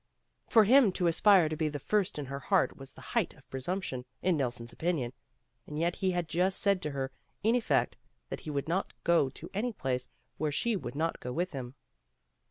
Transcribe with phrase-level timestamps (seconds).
[0.47, 3.47] For him to aspire to be the first in her heart was the height of
[3.51, 5.13] presumption, in Nelson 's opinion,
[5.67, 7.11] and yet he had just said to her
[7.43, 7.97] in effect
[8.29, 10.09] that he would not go to any place
[10.39, 11.75] where she would not go with him.